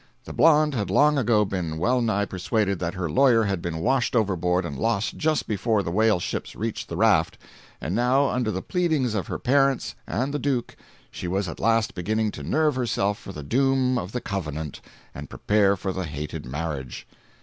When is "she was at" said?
11.11-11.59